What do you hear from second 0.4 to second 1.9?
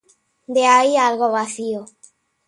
De aí al vacío.